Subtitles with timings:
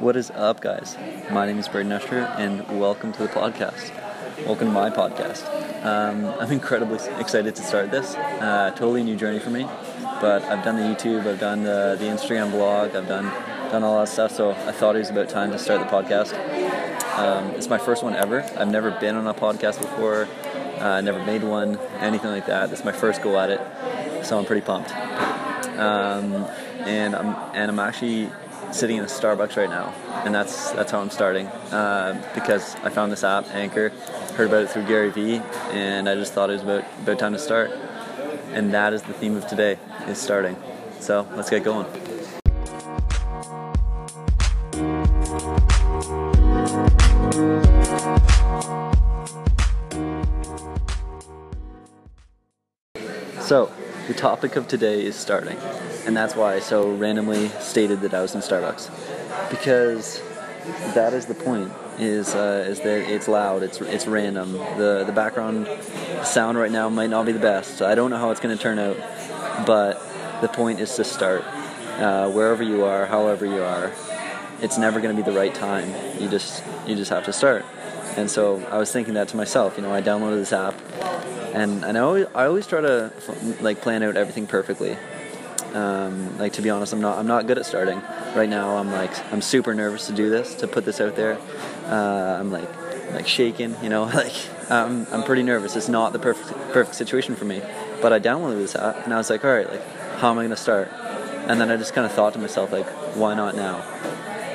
[0.00, 0.96] What is up, guys?
[1.30, 3.94] My name is Braden Usher, and welcome to the podcast.
[4.46, 5.44] Welcome to my podcast.
[5.84, 8.14] Um, I'm incredibly excited to start this.
[8.14, 9.64] Uh, totally new journey for me,
[10.22, 13.24] but I've done the YouTube, I've done the, the Instagram blog, I've done
[13.70, 14.32] done all that stuff.
[14.34, 16.32] So I thought it was about time to start the podcast.
[17.18, 18.40] Um, it's my first one ever.
[18.56, 20.28] I've never been on a podcast before.
[20.78, 22.72] Uh, never made one, anything like that.
[22.72, 24.92] Is my first go at it, so I'm pretty pumped.
[25.78, 26.46] Um,
[26.86, 28.30] and I'm and I'm actually
[28.72, 29.92] sitting in a Starbucks right now,
[30.24, 33.90] and that's that's how I'm starting uh, because I found this app Anchor,
[34.34, 35.40] heard about it through Gary Vee,
[35.70, 37.70] and I just thought it was about about time to start.
[38.52, 39.78] And that is the theme of today
[40.08, 40.56] is starting.
[40.98, 41.86] So let's get going.
[53.40, 53.72] So,
[54.06, 55.56] the topic of today is starting,
[56.06, 58.90] and that's why I so randomly stated that I was in Starbucks,
[59.50, 60.22] because
[60.94, 61.72] that is the point.
[61.98, 64.52] Is uh, is that it's loud, it's it's random.
[64.52, 65.68] The the background
[66.24, 67.82] sound right now might not be the best.
[67.82, 68.96] I don't know how it's going to turn out,
[69.66, 70.00] but
[70.40, 71.44] the point is to start.
[71.98, 73.92] Uh, wherever you are, however you are,
[74.62, 75.92] it's never going to be the right time.
[76.18, 77.66] You just you just have to start.
[78.16, 79.76] And so I was thinking that to myself.
[79.76, 80.74] You know, I downloaded this app
[81.54, 83.12] and and I always, I always try to
[83.60, 84.96] like plan out everything perfectly.
[85.74, 88.00] Um, like to be honest, I'm not I'm not good at starting.
[88.34, 91.38] Right now, I'm like I'm super nervous to do this, to put this out there.
[91.86, 92.68] Uh, I'm like
[93.12, 94.34] like shaking, you know, like
[94.70, 95.76] um, I'm pretty nervous.
[95.76, 97.62] It's not the perfect perfect situation for me.
[98.00, 99.86] But I downloaded this app and I was like, all right, like
[100.18, 100.88] how am I gonna start?
[101.46, 103.78] And then I just kind of thought to myself, like, why not now?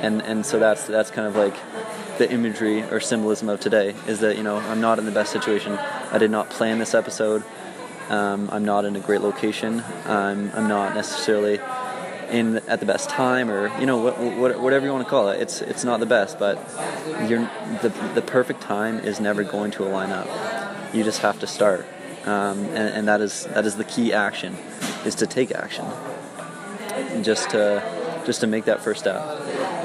[0.00, 1.54] And and so that's that's kind of like
[2.18, 5.32] the imagery or symbolism of today is that you know I'm not in the best
[5.32, 5.72] situation.
[5.72, 7.42] I did not plan this episode.
[8.08, 9.82] Um, I'm not in a great location.
[10.06, 11.60] I'm, I'm not necessarily
[12.30, 15.30] in at the best time or you know what, what, whatever you want to call
[15.30, 15.40] it.
[15.40, 16.56] It's it's not the best, but
[17.28, 17.50] you're
[17.82, 20.26] the the perfect time is never going to align up.
[20.94, 21.86] You just have to start,
[22.24, 24.56] um, and, and that is that is the key action,
[25.04, 25.86] is to take action.
[27.22, 27.82] Just to
[28.26, 29.22] just to make that first step.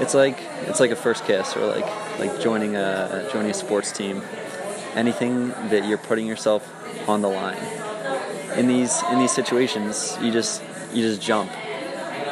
[0.02, 0.38] It's like
[0.68, 4.22] it's like a first kiss or like like joining a joining a sports team.
[4.96, 6.70] Anything that you're putting yourself
[7.10, 7.83] on the line.
[8.58, 10.62] In these in these situations, you just
[10.94, 11.52] you just jump.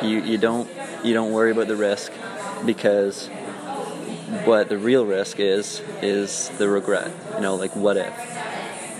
[0.03, 0.69] You you don't
[1.03, 2.11] you don't worry about the risk
[2.65, 3.27] because
[4.45, 7.11] what the real risk is is the regret.
[7.35, 8.13] You know, like what if?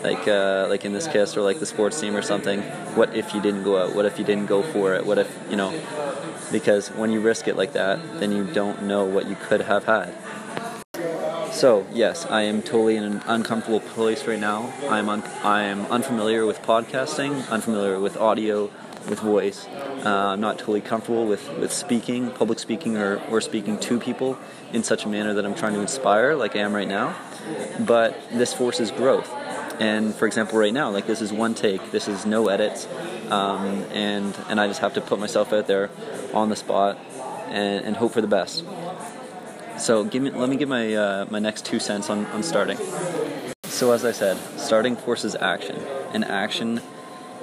[0.04, 2.62] Like uh, like in this case, or like the sports team or something.
[2.96, 3.96] What if you didn't go out?
[3.96, 5.06] What if you didn't go for it?
[5.06, 5.72] What if you know?
[6.52, 9.86] Because when you risk it like that, then you don't know what you could have
[9.86, 10.14] had.
[11.62, 14.74] So yes, I am totally in an uncomfortable place right now.
[14.90, 18.72] I'm un- I am unfamiliar with podcasting, unfamiliar with audio,
[19.08, 19.68] with voice.
[20.04, 24.40] Uh, I'm not totally comfortable with, with speaking, public speaking, or, or speaking to people
[24.74, 27.16] in such a manner that I'm trying to inspire, like I am right now.
[27.80, 29.32] But this forces growth.
[29.80, 31.92] And for example, right now, like this is one take.
[31.92, 32.88] This is no edits,
[33.30, 35.92] um, and and I just have to put myself out there
[36.34, 36.98] on the spot
[37.50, 38.64] and, and hope for the best.
[39.78, 42.78] So give me, let me give my uh, my next two cents on, on starting.
[43.64, 45.78] So as I said, starting forces action,
[46.14, 46.82] and action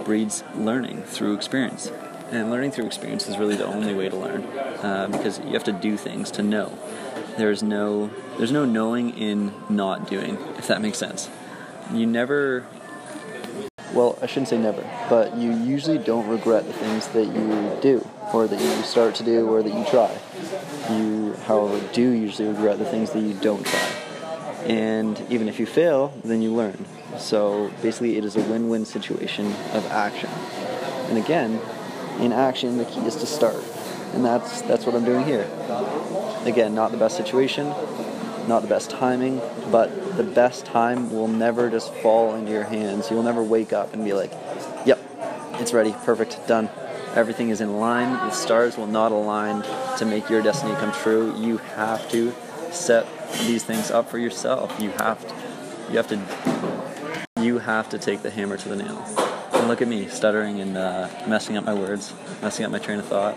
[0.04, 1.90] breeds learning through experience.
[2.30, 5.64] And learning through experience is really the only way to learn, uh, because you have
[5.64, 6.78] to do things to know.
[7.38, 11.30] There's no there's no knowing in not doing, if that makes sense.
[11.92, 12.66] You never
[13.92, 18.06] well, I shouldn't say never, but you usually don't regret the things that you do,
[18.32, 20.16] or that you start to do, or that you try.
[20.90, 23.94] You, however, do usually regret the things that you don't try.
[24.66, 26.84] And even if you fail, then you learn.
[27.18, 30.30] So basically, it is a win win situation of action.
[31.08, 31.58] And again,
[32.20, 33.64] in action, the key is to start.
[34.12, 35.48] And that's, that's what I'm doing here.
[36.44, 37.72] Again, not the best situation,
[38.48, 43.10] not the best timing, but the best time will never just fall into your hands.
[43.10, 44.32] You will never wake up and be like,
[44.84, 44.98] yep,
[45.60, 46.70] it's ready, perfect, done.
[47.14, 48.12] Everything is in line.
[48.12, 49.62] The stars will not align
[49.98, 51.34] to make your destiny come true.
[51.36, 52.32] You have to
[52.70, 53.06] set
[53.46, 54.74] these things up for yourself.
[54.80, 55.34] You have to,
[55.90, 59.04] you have to, you have to take the hammer to the nail.
[59.52, 62.98] And look at me, stuttering and uh, messing up my words, messing up my train
[62.98, 63.36] of thought.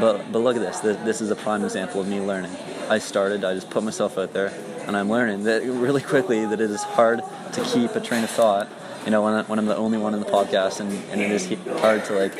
[0.00, 0.80] But but look at this.
[0.80, 2.52] This is a prime example of me learning.
[2.88, 3.44] I started.
[3.44, 4.52] I just put myself out there,
[4.86, 8.30] and I'm learning that really quickly that it is hard to keep a train of
[8.30, 8.68] thought.
[9.04, 11.30] You know, when, I, when I'm the only one in the podcast, and, and it
[11.30, 11.46] is
[11.80, 12.32] hard to like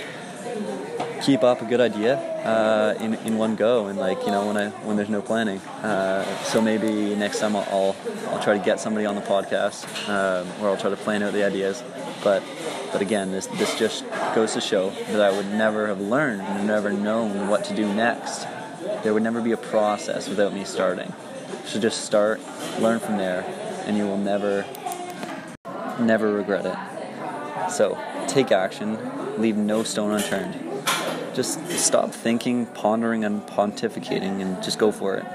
[1.23, 4.56] keep up a good idea uh, in in one go, and like you know when
[4.56, 5.59] I when there's no planning.
[5.83, 7.97] Uh, so maybe next time I'll, I'll,
[8.31, 11.35] I'll try to get somebody on the podcast, um, or I'll try to plan out
[11.35, 11.83] the ideas.
[12.25, 12.43] But
[12.93, 14.05] but again, this this just
[14.35, 17.93] goes to show that I would never have learned and never known what to do
[17.93, 18.47] next
[19.03, 21.13] There would never be a process without me starting.
[21.65, 22.41] So just start,
[22.79, 23.45] learn from there,
[23.87, 24.65] and you will never,
[26.01, 27.71] never regret it.
[27.71, 27.99] So
[28.29, 28.99] take action,
[29.41, 30.59] leave no stone unturned.
[31.35, 35.27] Just stop thinking, pondering, and pontificating, and just go for it.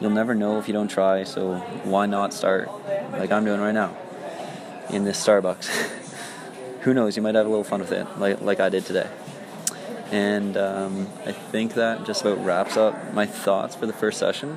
[0.00, 2.70] You'll never know if you don't try, so why not start
[3.12, 3.96] like I'm doing right now
[4.90, 5.66] in this Starbucks?
[6.82, 7.16] Who knows?
[7.16, 9.08] You might have a little fun with it, like like I did today.
[10.10, 14.56] And um, I think that just about wraps up my thoughts for the first session.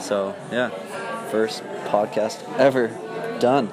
[0.00, 0.70] So yeah,
[1.30, 2.88] first podcast ever
[3.40, 3.72] done.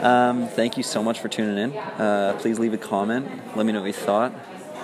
[0.00, 1.76] Um, thank you so much for tuning in.
[1.76, 3.28] Uh, please leave a comment.
[3.56, 4.32] Let me know what you thought.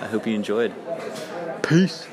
[0.01, 0.73] I hope you enjoyed.
[1.63, 2.05] Peace.